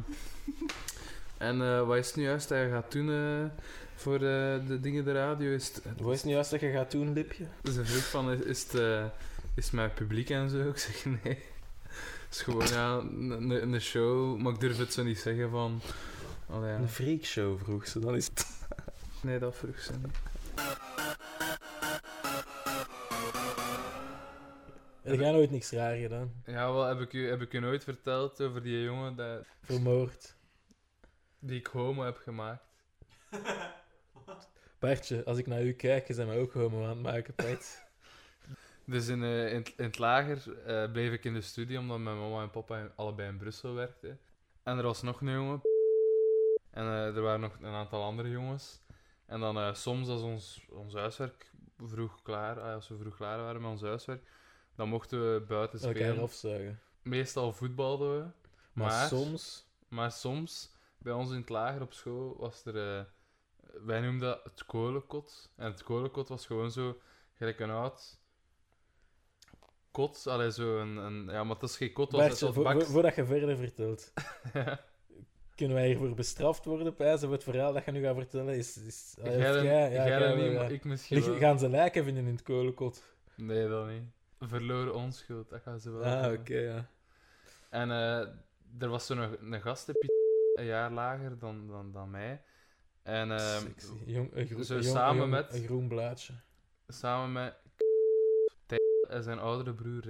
en 1.39 1.63
eh, 1.63 1.87
wat 1.87 1.97
is 1.97 2.07
het 2.07 2.17
nu 2.17 2.23
juist 2.23 2.49
dat 2.49 2.59
je 2.59 2.69
gaat 2.71 2.93
doen 2.93 3.11
eh, 3.11 3.51
voor 3.95 4.15
eh, 4.15 4.21
de 4.67 4.79
dingen 4.81 5.05
de 5.05 5.13
radio? 5.13 5.51
Is 5.51 5.67
het, 5.69 5.83
Wat 5.99 6.11
is 6.13 6.17
het 6.17 6.27
nu 6.27 6.33
juist 6.33 6.51
dat 6.51 6.61
je 6.61 6.71
gaat 6.71 6.91
doen, 6.91 7.13
Lipje? 7.13 7.45
Ze 7.63 7.85
vroeg 7.85 8.09
van, 8.11 8.31
is, 8.33 8.41
is 8.41 8.63
het, 8.63 8.73
is 9.55 9.65
het 9.65 9.73
met 9.73 9.95
publiek 9.95 10.31
en 10.31 10.51
zo? 10.51 10.69
Ik 10.69 10.79
zeg, 10.79 11.05
nee. 11.05 11.39
Het 12.29 12.39
is 12.39 12.43
gewoon, 12.43 12.67
ja, 12.67 12.97
een, 12.99 13.31
een- 13.31 13.73
een 13.73 13.81
show, 13.81 14.39
maar 14.39 14.53
ik 14.53 14.61
durf 14.61 14.79
het 14.79 14.93
zo 14.93 15.03
niet 15.03 15.19
zeggen 15.19 15.51
van... 15.51 15.81
Allee, 16.51 16.71
ja. 16.71 16.77
Een 16.77 16.89
freakshow, 16.89 17.59
vroeg 17.63 17.87
ze. 17.87 17.99
Dan 17.99 18.17
is 18.17 18.27
het... 18.27 18.47
Nee, 19.23 19.39
dat 19.39 19.57
vroeg 19.57 19.79
ze 19.79 19.93
niet. 19.93 20.17
Heb 25.11 25.21
jij 25.21 25.33
nooit 25.33 25.51
niks 25.51 25.71
raar 25.71 25.97
gedaan? 25.97 26.43
Ja, 26.47 26.73
wel, 26.73 26.85
heb 26.85 27.01
ik, 27.01 27.13
u, 27.13 27.29
heb 27.29 27.41
ik 27.41 27.53
u 27.53 27.59
nooit 27.59 27.85
verteld 27.85 28.41
over 28.43 28.63
die 28.63 28.83
jongen 28.83 29.17
dat, 29.17 29.47
Vermoord. 29.63 30.37
die 31.39 31.59
ik 31.59 31.67
homo 31.67 32.03
heb 32.05 32.17
gemaakt? 32.17 32.63
Bartje, 34.79 35.25
als 35.25 35.39
ik 35.39 35.47
naar 35.47 35.63
u 35.63 35.73
kijk, 35.73 36.07
bent 36.17 36.29
mij 36.29 36.39
ook 36.39 36.53
homo 36.53 36.83
aan 36.83 36.89
het 36.89 36.99
maken, 37.03 37.35
Pet. 37.35 37.79
Dus 38.85 39.09
in, 39.09 39.23
eh, 39.23 39.53
in, 39.53 39.57
het- 39.59 39.75
in 39.77 39.85
het 39.85 39.99
lager 39.99 40.63
eh, 40.67 40.93
bleef 40.93 41.13
ik 41.13 41.25
in 41.25 41.35
de 41.35 41.41
studie, 41.41 41.79
omdat 41.79 41.99
mijn 41.99 42.19
mama 42.19 42.43
en 42.43 42.51
papa 42.51 42.79
in- 42.79 42.91
allebei 42.97 43.29
in 43.29 43.37
Brussel 43.37 43.75
werkten. 43.75 44.21
En 44.63 44.77
er 44.79 44.83
was 44.83 45.03
nog 45.03 45.21
een 45.21 45.31
jongen. 45.33 45.61
En 46.71 46.85
eh, 46.85 47.17
er 47.17 47.21
waren 47.23 47.41
nog 47.41 47.57
een 47.61 47.75
aantal 47.75 48.03
andere 48.03 48.29
jongens. 48.31 48.81
En 49.27 49.41
dan 49.41 49.77
soms 49.77 50.09
als 50.09 50.23
ons, 50.23 50.67
ons 50.71 50.95
huiswerk 50.95 51.51
vroeg 51.79 52.23
klaar, 52.23 52.61
ah, 52.61 52.75
als 52.75 52.89
we 52.89 52.97
vroeg 52.97 53.17
klaar 53.17 53.39
waren 53.39 53.61
met 53.61 53.71
ons 53.71 53.83
huiswerk, 53.83 54.23
dan 54.77 54.89
mochten 54.89 55.33
we 55.35 55.41
buiten 55.41 55.79
Elkaar 55.81 55.95
spelen. 56.03 56.23
afzuigen. 56.23 56.81
Meestal 57.03 57.53
voetbalden 57.53 58.17
we. 58.19 58.23
Maar, 58.73 58.89
Maar- 58.89 59.09
soms... 59.09 59.69
Maar 59.89 60.13
soms, 60.13 60.73
bij 60.99 61.13
ons 61.13 61.31
in 61.31 61.37
het 61.41 61.49
lager 61.49 61.83
op 61.83 61.93
school, 61.93 62.37
was 62.39 62.65
er... 62.65 62.99
eh, 62.99 63.05
wij 63.87 64.01
noemden 64.01 64.29
dat 64.29 64.45
het 64.45 64.65
kolenkot. 64.67 65.51
En 65.57 65.65
het 65.71 65.83
kolenkot 65.83 66.29
was 66.29 66.47
gewoon 66.47 66.71
zo, 66.71 66.99
gelijk 67.35 67.61
een 67.61 67.71
oud 67.71 68.19
kot. 69.91 70.27
Allee, 70.27 70.53
zo 70.53 70.79
een, 70.81 70.97
een... 70.97 71.25
Ja, 71.31 71.45
maar 71.45 71.55
het 71.55 71.63
is 71.71 71.77
geen 71.77 71.93
kot, 71.93 72.13
het 72.13 72.21
was 72.21 72.29
Bartje, 72.29 72.47
het 72.47 72.55
vo- 72.55 72.63
was 72.63 72.73
vo- 72.73 72.79
baks. 72.79 72.91
voordat 72.91 73.15
je 73.15 73.25
verder 73.27 73.57
vertelt, 73.57 74.13
kunnen 75.55 75.77
wij 75.77 75.87
hiervoor 75.87 76.15
bestraft 76.15 76.65
worden, 76.65 76.95
Pijs? 76.95 77.23
Of 77.23 77.31
het 77.31 77.43
verhaal 77.45 77.73
dat 77.73 77.85
je 77.85 77.91
nu 77.91 78.03
gaat 78.03 78.15
vertellen 78.17 78.55
is... 78.57 78.77
is 78.77 79.17
Jij 79.23 79.39
jij- 79.63 79.93
ja, 79.93 80.35
niet, 80.35 80.53
maar 80.55 80.73
ik 80.73 80.85
misschien 80.85 81.25
wel. 81.25 81.37
Gaan 81.37 81.59
ze 81.59 81.69
lijken 81.69 82.05
vinden 82.05 82.25
in 82.27 82.33
het 82.33 82.43
kolenkot? 82.43 83.03
Nee, 83.37 83.69
dat 83.69 83.87
niet. 83.89 84.03
Verloren 84.41 84.95
onschuld, 84.95 85.51
dat 85.51 85.63
gaan 85.63 85.81
ze 85.81 85.91
wel 85.91 86.05
Ah, 86.05 86.33
oké, 86.33 86.59
ja. 86.59 86.89
En 87.69 87.91
eh, 87.91 88.19
er 88.79 88.89
was 88.89 89.07
zo'n 89.07 89.19
een, 89.19 89.53
een 89.53 89.61
gast, 89.63 89.89
een 90.55 90.65
jaar 90.65 90.91
lager 90.93 91.39
dan, 91.39 91.67
dan, 91.69 91.93
dan 91.93 92.11
mij. 92.11 92.43
En 93.03 93.41
Sexy. 93.41 93.93
Jong, 94.07 94.31
een, 94.35 94.47
groen, 94.47 94.65
zo 94.65 94.81
samen 94.83 95.17
jong- 95.17 95.31
met- 95.31 95.55
Een 95.55 95.65
groen 95.65 95.89
blaadje. 95.89 96.33
samen 96.89 97.33
met 97.33 97.55
en 99.09 99.23
zijn 99.23 99.39
oudere 99.39 99.75
broer. 99.75 100.03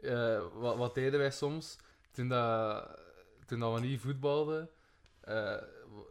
Eh, 0.00 0.46
wat, 0.54 0.76
wat 0.76 0.94
deden 0.94 1.18
wij 1.18 1.30
soms? 1.30 1.78
Toen, 2.10 2.28
dat, 2.28 2.88
toen 3.46 3.58
dat 3.60 3.74
we 3.74 3.80
niet 3.80 4.00
voetbalden, 4.00 4.70
eh, 5.20 5.62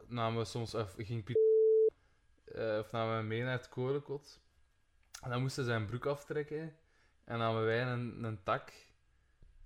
namen 0.07 0.39
we 0.39 0.45
soms, 0.45 0.75
of 0.75 0.93
ging 0.97 1.23
Piet, 1.23 1.39
of 2.79 2.91
namen 2.91 3.17
we 3.17 3.23
mee 3.23 3.41
naar 3.43 3.51
het 3.57 3.69
kolenkot. 3.69 4.39
En 5.21 5.29
dan 5.29 5.41
moesten 5.41 5.63
ze 5.63 5.69
zijn 5.69 5.85
broek 5.85 6.05
aftrekken. 6.05 6.75
En 7.25 7.37
namen 7.37 7.65
wij 7.65 7.81
een, 7.81 8.23
een 8.23 8.39
tak. 8.43 8.71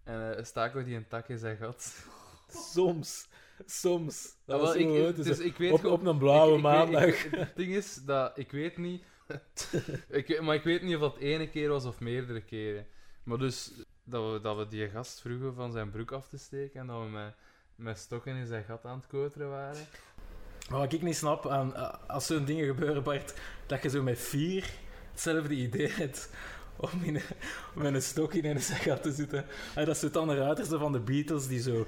En 0.04 0.38
eh, 0.38 0.44
staken 0.44 0.78
we 0.78 0.84
die 0.84 0.96
een 0.96 1.08
tak 1.08 1.28
in 1.30 1.38
zijn 1.38 1.58
gat. 1.58 2.06
Soms. 2.48 3.28
Soms. 3.66 4.36
Dat 4.46 4.60
Ah, 4.60 4.66
was 4.66 4.76
ik, 4.76 4.88
goed. 4.88 5.16
dus 5.16 5.26
Dus 5.26 5.40
ik 5.40 5.58
weet 5.58 5.86
op, 5.86 6.06
een 6.06 6.18
blauwe 6.18 6.56
ik- 6.56 6.62
maandag. 6.62 7.06
ik- 7.06 7.28
het 7.32 7.56
ding 7.56 7.74
is 7.74 7.96
dat 7.96 8.38
ik 8.38 8.52
weet 8.52 8.78
niet. 8.78 9.04
ik, 10.10 10.42
maar 10.42 10.56
ik 10.56 10.64
weet 10.64 10.82
niet 10.82 10.96
of 10.96 11.02
dat 11.02 11.18
ene 11.18 11.50
keer 11.50 11.70
was 11.70 11.86
of 11.86 12.00
meerdere 12.00 12.42
keren. 12.42 12.88
Maar 13.24 13.38
dus 13.38 13.72
dat 14.04 14.32
we, 14.34 14.42
dat 14.42 14.58
we 14.58 14.68
die 14.68 14.90
gast 14.90 15.22
vroegen 15.22 15.54
van 15.56 15.72
zijn 15.72 15.90
broek 15.92 16.12
af 16.12 16.28
te 16.28 16.38
steken 16.38 16.80
en 16.80 16.88
dat 16.88 17.02
we 17.02 17.08
met 17.10 17.34
met 17.76 17.98
stokken 17.98 18.36
in 18.36 18.46
zijn 18.46 18.64
gat 18.64 18.86
aan 18.86 18.98
het 18.98 19.08
koteren 19.08 19.50
waren. 19.50 19.86
Maar 20.70 20.80
wat 20.80 20.94
ik 20.94 21.02
niet 21.02 21.16
snap, 21.16 21.48
aan, 21.48 21.76
eh, 21.76 21.94
als 22.08 22.26
zo'n 22.26 22.46
dingen 22.46 22.66
gebeuren, 22.66 23.04
Bart, 23.04 23.34
dat 23.66 23.84
je 23.84 23.90
zo 23.90 24.04
met 24.04 24.20
vier 24.20 24.70
hetzelfde 25.12 25.54
idee 25.54 25.90
hebt 25.90 26.30
om, 26.78 26.90
in, 27.04 27.16
een- 27.76 27.96
een 27.96 28.02
stok 28.02 28.34
in 28.34 28.46
een 28.46 28.62
gat 28.62 29.04
te 29.04 29.12
zitten. 29.12 29.46
En 29.76 29.86
dat 29.86 29.98
zit 29.98 30.14
dan 30.14 30.28
de 30.28 30.36
ruiters 30.36 30.68
van 30.70 30.92
de 30.92 31.00
Beatles, 31.00 31.48
die 31.48 31.62
zo, 31.62 31.88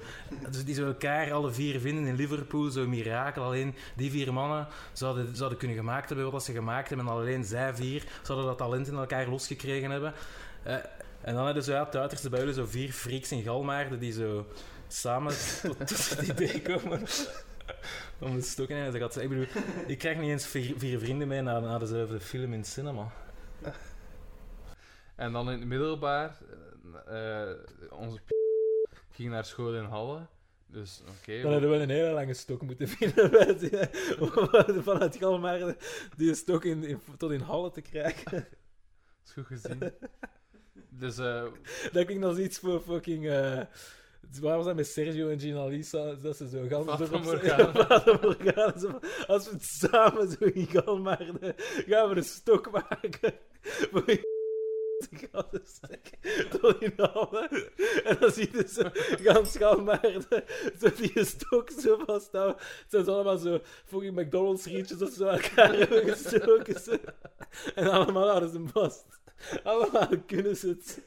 dus 0.50 0.66
die 0.66 0.76
zo 0.76 0.86
elkaar 0.86 1.32
alle 1.34 1.52
vier 1.52 1.80
vinden 1.80 2.06
in 2.06 2.16
Liverpool, 2.16 2.70
zo 2.70 2.88
mirakel. 2.88 3.44
Alleen 3.44 3.76
die 3.96 4.12
vier 4.12 4.34
mannen 4.34 4.68
zouden, 4.94 5.36
zouden 5.36 5.58
kunnen 5.58 5.78
gemaakt 5.78 6.10
hebben 6.10 6.32
wat 6.32 6.44
ze 6.44 6.52
gemaakt 6.54 6.90
hebben. 6.90 7.08
En 7.08 7.12
alleen 7.14 7.44
zij 7.46 7.76
vier 7.76 8.04
zouden 8.22 8.48
dat 8.48 8.58
talent 8.58 8.88
in 8.88 8.96
elkaar 8.96 9.28
losgekregen 9.28 9.92
hebben. 9.92 10.14
Eh, 10.64 10.74
en 11.22 11.34
dan 11.36 11.46
hadden 11.46 11.64
ze 11.64 11.72
ja, 11.72 11.86
tuiters 11.86 12.30
bij 12.30 12.40
jullie 12.40 12.54
zo 12.54 12.66
vier 12.66 12.92
freaks 12.92 13.32
in 13.32 13.44
Galmaarden 13.44 14.00
die 14.00 14.12
zo 14.12 14.46
samen 14.88 15.34
tot, 15.64 15.78
het 16.10 16.28
idee 16.28 16.62
komen 16.62 17.02
om 18.20 18.36
de 18.36 18.42
stok 18.42 18.70
in 18.70 18.76
en 18.78 18.92
ze 18.92 18.98
gaat 19.00 19.18
Ik 19.22 19.30
bedoel, 19.30 19.46
ik 19.88 19.98
krijg 19.98 20.18
niet 20.18 20.30
eens 20.30 20.46
vier, 20.48 21.00
vrienden 21.00 21.28
mee 21.28 21.42
naar 21.42 21.80
dezelfde 21.80 22.20
film 22.20 22.54
in 22.54 22.60
het 22.60 22.68
cinema. 22.68 23.12
En 25.20 25.32
dan 25.32 25.52
in 25.52 25.60
het 25.60 25.68
middelbaar, 25.68 26.38
eh, 27.08 27.42
eh, 27.52 27.58
onze 27.92 28.18
p- 28.20 28.30
ging 29.12 29.30
naar 29.30 29.46
school 29.46 29.76
in 29.76 29.84
Halle. 29.84 30.26
Dus 30.68 31.02
oké. 31.20 31.42
Dan 31.42 31.52
hadden 31.52 31.70
we 31.70 31.76
een 31.76 31.90
hele 31.90 32.12
lange 32.12 32.34
stok 32.34 32.62
moeten 32.62 32.88
vinden 32.98 33.32
bij 33.32 33.58
die- 33.58 34.20
om 34.20 34.84
vanuit 34.84 35.16
Galmaarden 35.16 35.78
die 36.18 36.34
stok 36.36 36.66
in, 36.66 36.84
in- 36.84 37.00
tot 37.18 37.32
in 37.32 37.40
Halle 37.42 37.72
te 37.72 37.82
krijgen. 37.82 38.48
is 39.26 39.32
goed 39.32 39.46
gezien. 39.46 39.92
Dus 40.90 41.18
eh, 41.18 41.44
Dat 41.92 42.06
klinkt 42.06 42.24
als 42.26 42.38
iets 42.38 42.60
voor 42.60 42.82
fucking... 42.82 43.28
eh, 43.30 43.62
waar 44.42 44.56
was 44.58 44.66
dat 44.66 44.76
met 44.76 44.88
Sergio 44.88 45.30
en 45.30 45.40
Gina 45.40 45.66
Lisa? 45.66 46.14
Dat 46.14 46.38
ze 46.38 46.50
zo 46.50 46.68
gaan... 46.68 46.90
Op- 46.90 47.22
Morgana. 47.24 47.72
Van, 48.80 49.02
Als 49.28 49.46
we 49.46 49.52
het 49.52 49.64
samen 49.64 50.30
zo 50.30 50.46
in 50.46 50.66
Galmaarden 50.68 51.56
gaan 51.88 52.10
we 52.10 52.16
een 52.16 52.24
stok 52.24 52.72
maken. 52.72 53.34
Voor 53.62 54.04
te 55.00 55.28
gaan 55.32 55.50
steken 55.64 56.50
tot 56.60 56.82
in 56.82 56.94
Halle. 56.98 57.72
En 58.04 58.18
dan 58.20 58.32
zie 58.32 58.50
je 58.58 58.68
zo 58.68 58.90
gans 59.24 59.58
Galmaarden 59.58 60.26
zo 60.80 60.92
die 60.96 61.24
stok 61.26 61.70
zo 61.72 61.98
vasthouden. 62.06 62.56
Het 62.58 62.86
zijn 62.90 63.04
zo 63.04 63.14
allemaal 63.14 63.38
zo 63.38 63.60
fucking 63.86 64.16
McDonald's 64.20 64.66
rietjes 64.66 64.98
dat 64.98 65.14
ze 65.14 65.26
elkaar 65.28 65.74
hebben 65.74 66.04
gestoken. 66.10 66.80
Zo. 66.80 66.96
En 67.76 67.88
allemaal 67.92 68.28
houden 68.28 68.50
ze 68.50 68.68
vast. 68.74 69.06
Allemaal 69.64 70.08
kunnen 70.26 70.56
ze 70.56 70.68
het. 70.68 71.02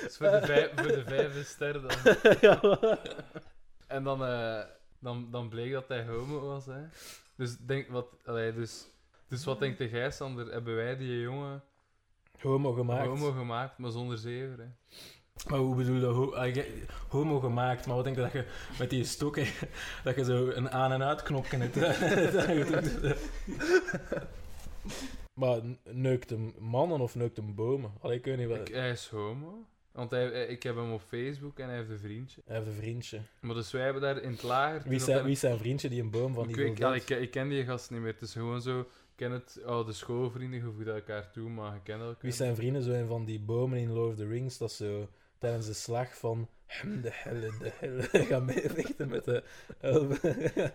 dus 0.00 0.16
voor, 0.16 0.30
de 0.30 0.40
vijf, 0.46 0.70
voor 0.74 0.86
de 0.88 1.04
vijfde 1.04 1.42
ster 1.44 1.72
dan. 1.72 2.16
ja, 2.40 2.58
maar- 2.62 2.98
En 3.86 4.04
dan, 4.04 4.24
eh, 4.24 4.62
dan, 4.98 5.28
dan 5.30 5.48
bleek 5.48 5.72
dat 5.72 5.88
hij 5.88 6.04
homo 6.06 6.40
was. 6.40 6.66
Hè. 6.66 6.80
Dus, 7.36 7.56
denk, 7.58 7.88
wat, 7.88 8.06
allee, 8.24 8.54
dus, 8.54 8.86
dus 9.30 9.44
wat 9.44 9.58
denkt 9.58 9.78
de 9.78 9.88
jij, 9.88 10.10
Sander? 10.10 10.52
Hebben 10.52 10.76
wij 10.76 10.96
die 10.96 11.20
jongen 11.20 11.62
Homo 12.40 12.72
gemaakt. 12.72 13.06
homo 13.06 13.32
gemaakt, 13.32 13.78
maar 13.78 13.90
zonder 13.90 14.18
zever? 14.18 14.58
Hè? 14.58 14.66
Maar 15.48 15.58
hoe 15.58 15.76
bedoel 15.76 15.96
je 15.96 16.04
ho 16.04 16.32
ah, 16.32 16.56
homo 17.08 17.40
gemaakt? 17.40 17.86
Maar 17.86 17.94
wat 17.94 18.04
denk 18.04 18.16
je 18.16 18.22
dat 18.22 18.32
je 18.32 18.44
met 18.78 18.90
die 18.90 19.04
stok, 19.04 19.38
dat 20.04 20.16
je 20.16 20.24
zo 20.24 20.48
een 20.48 20.70
aan- 20.70 20.92
en 20.92 21.02
uitknopje 21.02 21.56
hebt? 21.56 21.76
Maar 25.34 25.60
neukt 25.84 26.30
hem 26.30 26.54
mannen 26.58 27.00
of 27.00 27.14
neukt 27.14 27.36
hem 27.36 27.54
bomen? 27.54 27.92
Allee, 28.00 28.18
ik 28.18 28.24
weet 28.24 28.36
niet 28.36 28.48
wat. 28.48 28.68
Ik, 28.68 28.74
hij 28.74 28.90
is 28.90 29.08
homo. 29.08 29.66
Want 29.92 30.10
hij, 30.10 30.46
ik 30.46 30.62
heb 30.62 30.76
hem 30.76 30.92
op 30.92 31.00
Facebook 31.00 31.58
en 31.58 31.68
hij 31.68 31.76
heeft 31.76 31.90
een 31.90 31.98
vriendje. 31.98 32.42
Hij 32.46 32.56
heeft 32.56 32.68
een 32.68 32.74
vriendje. 32.74 33.20
Maar 33.40 33.54
dus 33.54 33.70
wij 33.70 33.82
hebben 33.82 34.02
daar 34.02 34.22
in 34.22 34.30
het 34.30 34.42
lager... 34.42 34.82
Wie 34.82 34.96
is 34.96 35.04
zijn, 35.04 35.24
wie 35.24 35.36
zijn 35.36 35.58
vriendje 35.58 35.88
die 35.88 36.02
een 36.02 36.10
boom 36.10 36.34
van 36.34 36.48
ik, 36.48 36.54
die 36.54 36.76
ja, 36.76 36.94
ik, 36.94 37.10
ik 37.10 37.30
ken 37.30 37.48
die 37.48 37.64
gast 37.64 37.90
niet 37.90 38.00
meer. 38.00 38.12
Het 38.12 38.22
is 38.22 38.32
gewoon 38.32 38.62
zo... 38.62 38.86
Ik 39.20 39.26
ken 39.26 39.34
het 39.34 39.60
oude 39.64 39.92
schoolvrienden, 39.92 40.58
je 40.58 40.64
voegt 40.64 40.86
elkaar 40.86 41.30
toe, 41.30 41.48
maar 41.50 41.74
je 41.74 41.80
kent 41.82 42.00
elkaar. 42.00 42.16
Wie 42.20 42.32
zijn 42.32 42.56
vrienden 42.56 42.82
zo 42.82 42.90
een 42.90 43.06
van 43.06 43.24
die 43.24 43.40
bomen 43.40 43.78
in 43.78 43.92
Lord 43.92 44.10
of 44.10 44.16
the 44.16 44.26
Rings 44.26 44.58
dat 44.58 44.72
zo 44.72 45.08
tijdens 45.38 45.66
de 45.66 45.72
slag 45.72 46.18
van 46.18 46.48
hem 46.66 47.00
de 47.00 47.10
helle 47.12 47.52
de 47.58 47.72
helle 47.74 48.02
gaan 48.26 48.44
meevechten 48.44 49.08
met 49.08 49.24
de 49.24 49.42
elfen. 49.80 50.42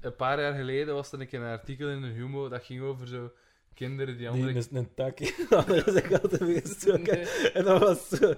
Een 0.00 0.16
paar 0.16 0.40
jaar 0.40 0.54
geleden 0.54 0.94
was 0.94 1.12
er 1.12 1.20
een 1.20 1.26
keer 1.26 1.40
een 1.40 1.58
artikel 1.58 1.88
in 1.88 2.00
de 2.00 2.08
Humo 2.08 2.48
dat 2.48 2.64
ging 2.64 2.82
over 2.82 3.08
zo 3.08 3.32
kinderen 3.74 4.16
die 4.16 4.16
Die 4.16 4.28
andere... 4.28 4.64
een, 4.70 4.76
een 4.76 4.94
tak 4.94 5.18
andere 5.50 6.62
En 7.54 7.64
dat 7.64 7.80
was 7.80 8.08
zo 8.08 8.34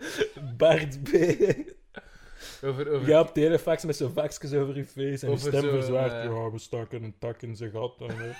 Bart 0.56 1.02
B. 1.02 1.10
over, 2.64 2.90
over, 2.92 3.08
Ja, 3.08 3.20
op 3.20 3.34
telefax 3.34 3.84
met 3.84 3.96
zo'n 3.96 4.12
faxjes 4.12 4.52
over 4.52 4.76
je 4.76 4.84
face 4.84 5.02
en 5.02 5.16
je 5.18 5.26
Over 5.26 5.38
stem 5.52 5.62
zo, 5.62 5.70
verzwaart. 5.70 6.12
eh, 6.12 6.24
Ja, 6.24 6.50
we 6.50 6.58
staken 6.58 7.02
een 7.02 7.18
tak 7.18 7.42
in 7.42 7.56
zijn 7.56 7.70
gat. 7.70 8.00
En, 8.00 8.36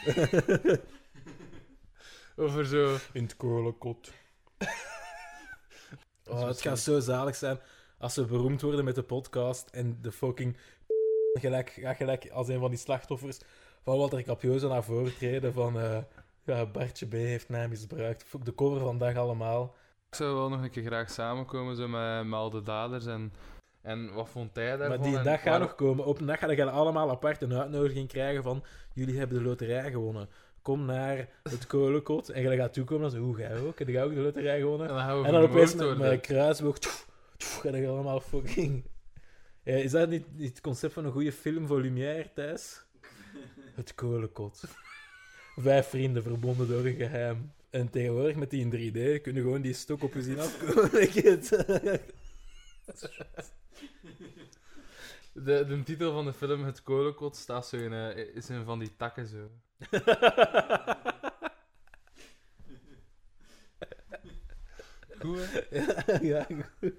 over 2.45 2.67
zo... 2.67 2.97
in 3.13 3.23
het 3.23 3.37
kolenkot. 3.37 4.11
Oh, 6.31 6.47
het 6.47 6.61
gaat 6.61 6.79
zo 6.79 7.01
zalig 7.01 7.37
zijn 7.37 7.59
als 7.99 8.15
we 8.17 8.25
beroemd 8.25 8.63
worden 8.63 8.85
met 8.85 8.95
de 8.95 9.03
podcast 9.03 9.69
en 9.71 9.99
de 10.03 10.13
fucking 10.13 10.57
gelijk, 11.41 11.81
gelijk 11.83 12.31
als 12.31 12.49
een 12.49 12.59
van 12.61 12.71
die 12.71 12.79
slachtoffers 12.79 13.39
van 13.83 13.99
Walter 13.99 14.23
Capioso 14.23 14.69
naar 14.69 14.85
voren 14.85 15.17
treden 15.17 15.53
van 15.53 15.81
eh, 15.81 15.99
ja, 16.45 16.67
Bartje 16.67 17.07
B 17.07 17.13
heeft 17.13 17.49
mij 17.49 17.69
misbruikt. 17.69 18.25
Fuck, 18.25 18.45
De 18.45 18.55
cover 18.55 18.81
vandaag 18.81 19.17
allemaal. 19.17 19.75
Ik 20.09 20.15
zou 20.15 20.35
wel 20.35 20.49
nog 20.49 20.63
een 20.63 20.71
keer 20.71 20.85
graag 20.85 21.11
samenkomen 21.11 21.77
zo 21.77 21.89
met, 21.89 22.25
met 22.25 22.39
al 22.39 22.51
de 22.51 22.63
daders 22.63 23.07
en... 23.07 23.33
En 23.87 24.13
wat 24.13 24.29
vond 24.29 24.55
hij 24.55 24.77
daarvan? 24.77 24.89
Maar 24.89 25.09
die 25.09 25.17
en 25.17 25.25
dag 25.25 25.41
gaat 25.41 25.45
waar- 25.45 25.61
nog 25.61 25.75
komen. 25.75 26.05
Op 26.05 26.21
een 26.21 26.27
dag 26.27 26.39
gaan 26.39 26.49
jullie 26.49 26.65
allemaal 26.65 27.11
apart 27.11 27.43
een 27.43 27.55
uitnodiging 27.55 28.09
krijgen 28.09 28.43
van 28.43 28.65
jullie 28.93 29.19
hebben 29.19 29.39
de 29.39 29.45
loterij 29.45 29.91
gewonnen. 29.91 30.29
Kom 30.63 30.85
naar 30.85 31.29
het 31.43 31.67
kolenkot 31.67 32.29
en 32.29 32.43
jij 32.43 32.57
gaat 32.57 32.73
toekomen 32.73 33.05
en 33.05 33.11
zo, 33.11 33.19
hoe 33.19 33.39
jij 33.39 33.61
ook? 33.61 33.79
Heb 33.79 33.89
jij 33.89 34.05
ook 34.05 34.15
de 34.15 34.21
loterij 34.21 34.59
gewonnen? 34.61 34.89
En 34.89 34.95
dan 34.95 35.03
gaan 35.03 35.21
we 35.21 35.27
En 35.27 35.33
dan 35.33 35.43
opeens 35.43 35.75
met, 35.75 35.99
met 35.99 36.11
een 36.11 36.21
kruisboog. 36.21 36.77
Ga 37.39 37.77
je 37.77 37.89
allemaal 37.89 38.21
fucking. 38.21 38.85
Ja, 39.63 39.75
is 39.75 39.91
dat 39.91 40.09
niet, 40.09 40.37
niet 40.37 40.49
het 40.49 40.61
concept 40.61 40.93
van 40.93 41.05
een 41.05 41.13
goede 41.13 41.33
film 41.33 41.67
voor 41.67 41.81
Lumière, 41.81 42.31
Thijs? 42.35 42.85
Het 43.75 43.95
kolenkot. 43.95 44.63
Vijf 45.57 45.87
vrienden 45.87 46.23
verbonden 46.23 46.69
door 46.69 46.85
een 46.87 46.97
geheim. 46.97 47.53
En 47.71 47.91
tegenwoordig 47.91 48.37
met 48.37 48.51
die 48.51 48.61
in 48.61 48.71
3D 48.71 49.23
kun 49.23 49.35
je 49.35 49.41
gewoon 49.41 49.61
die 49.61 49.73
stok 49.75 50.03
op 50.03 50.15
je 50.15 50.23
zien 50.23 50.41
afkomen. 50.41 50.91
De, 55.33 55.65
de 55.67 55.83
titel 55.83 56.13
van 56.13 56.25
de 56.25 56.33
film, 56.33 56.65
Het 56.65 56.83
Kolenkot, 56.83 57.37
staat 57.37 57.67
zo 57.67 57.77
in, 57.77 57.93
eh, 57.93 58.35
is 58.35 58.51
in 58.51 58.65
van 58.65 58.79
die 58.79 58.97
takken 58.97 59.27
zo. 59.27 59.51
Goed, 65.19 65.67
hè? 65.71 66.13
ja, 66.21 66.47
ja, 66.49 66.65
goed. 66.81 66.95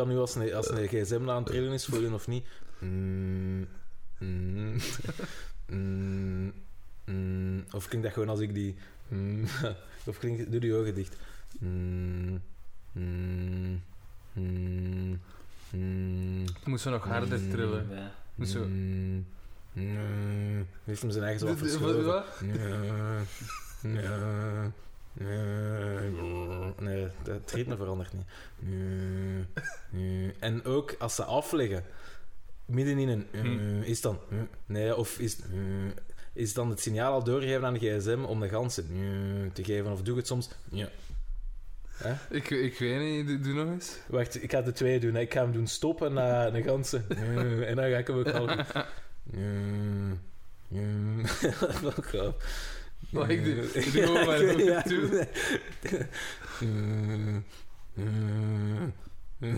Dat 0.00 0.08
nu 0.08 0.18
als 0.18 0.34
een, 0.34 0.54
als 0.54 0.70
een 0.70 0.88
gsm 0.88 1.30
aan 1.30 1.36
het 1.36 1.46
trillen 1.46 1.72
is 1.72 1.84
voor 1.84 2.00
je 2.00 2.14
of 2.14 2.26
niet? 2.26 2.46
Mm, 2.78 3.66
mm, 4.18 4.76
mm, 5.66 6.52
mm. 7.04 7.64
Of 7.72 7.88
klinkt 7.88 8.06
dat 8.06 8.12
gewoon 8.12 8.28
als 8.28 8.40
ik 8.40 8.54
die... 8.54 8.76
mm, 9.08 9.44
of 10.06 10.18
klinkt... 10.18 10.50
Doe 10.50 10.60
die 10.60 10.74
ogen 10.74 10.94
dicht. 10.94 11.16
Mm, 11.58 12.42
mm, 12.92 13.82
mm, 14.32 15.20
mm, 15.70 16.44
moet 16.64 16.80
zo 16.80 16.90
nog 16.90 17.04
harder 17.04 17.40
Mm. 17.40 17.50
trillen. 17.50 17.86
Ja. 17.90 18.12
Moet 18.34 18.48
zo... 18.48 18.64
mm, 18.64 19.26
mm. 19.72 20.66
Heeft 20.84 21.02
hem 21.02 21.10
zijn 21.10 21.24
eigen 21.24 21.40
zo 21.40 21.52
afgeschoven. 21.52 22.24
Wat? 25.20 26.80
Nee, 26.80 27.06
het 27.24 27.52
ritme 27.52 27.76
verandert 27.76 28.12
niet. 28.12 28.24
Nee, 28.58 29.44
nee. 29.90 30.34
En 30.38 30.64
ook 30.64 30.94
als 30.98 31.14
ze 31.14 31.24
afleggen, 31.24 31.84
midden 32.64 32.98
in 32.98 33.08
een 33.08 33.26
Hm. 33.40 33.82
is 33.82 34.00
dan 34.00 34.18
nee, 34.66 34.96
of 34.96 35.18
is, 35.18 35.36
is 36.32 36.52
dan 36.54 36.70
het 36.70 36.80
signaal 36.80 37.12
al 37.12 37.24
doorgegeven 37.24 37.64
aan 37.64 37.74
de 37.74 37.98
gsm 37.98 38.24
om 38.24 38.40
de 38.40 38.48
ganzen 38.48 38.86
te 39.52 39.64
geven, 39.64 39.92
of 39.92 40.02
doe 40.02 40.16
het 40.16 40.26
soms. 40.26 40.48
Ja. 40.70 40.88
Ik, 42.30 42.50
ik 42.50 42.78
weet 42.78 43.00
niet, 43.00 43.26
doe, 43.26 43.40
doe 43.40 43.64
nog 43.64 43.72
eens. 43.74 43.96
Wacht, 44.08 44.42
ik 44.42 44.50
ga 44.50 44.60
de 44.62 44.72
twee 44.72 45.00
doen. 45.00 45.14
hè. 45.14 45.20
Ik 45.20 45.32
ga 45.32 45.42
hem 45.42 45.52
doen 45.52 45.66
stoppen 45.66 46.12
naar 46.12 46.52
de 46.56 46.62
ganzen. 46.62 47.04
En 47.66 47.76
dan 47.76 47.90
ga 47.90 47.96
ik 47.98 48.06
hem 48.06 48.18
ook 48.18 48.30
al. 48.30 48.48
Fuck 51.24 52.12
off. 52.22 52.34
Maar 53.10 53.30
ik 53.30 53.44
doe, 53.44 53.54
ik 53.72 53.92
doe 53.92 54.02
gewoon 54.06 54.26
mijn 54.26 54.58
Ja. 54.64 54.74
hoofd 54.74 54.88
toe. 54.88 55.26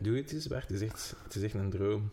Doe 0.00 0.16
het 0.16 0.32
eens, 0.32 0.46
Bart. 0.46 0.68
Het 0.68 0.80
is 0.80 0.88
echt, 0.88 1.14
het 1.24 1.34
is 1.34 1.42
echt 1.42 1.54
een 1.54 1.70
droom. 1.70 2.10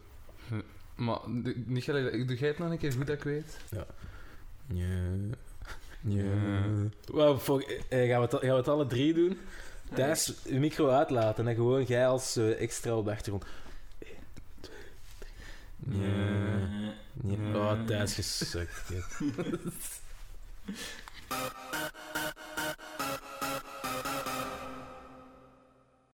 Maar 0.96 1.20
doe- 1.28 1.56
niet 1.66 1.84
gelijk, 1.84 2.28
doe 2.28 2.38
jij 2.38 2.48
het 2.48 2.58
nog 2.58 2.72
een 2.72 2.78
keer 2.78 2.92
goed 2.92 3.08
dat 3.08 3.16
ik 3.16 3.24
weet? 3.24 3.58
Ja. 3.72 3.86
Ja. 6.02 6.24
Wow, 7.06 7.40
fuck, 7.40 7.62
eh, 7.90 8.10
gaan, 8.10 8.22
we 8.22 8.28
het, 8.28 8.32
gaan 8.32 8.50
we 8.50 8.56
het 8.56 8.68
alle 8.68 8.86
drie 8.88 9.14
doen? 9.14 9.38
Thijs, 9.94 10.34
de 10.44 10.60
micro 10.60 10.90
uitlaten 10.90 11.48
en 11.48 11.56
gewoon 11.56 11.84
jij 11.84 12.08
als 12.08 12.36
eh, 12.36 12.62
extra 12.62 12.96
op 12.96 13.06
de 13.06 13.12
achtergrond. 13.12 13.46
Ja. 15.92 16.94
Ja. 17.24 17.56
Oh, 17.56 17.86
Thijs 17.86 18.16
gesukt. 18.16 18.94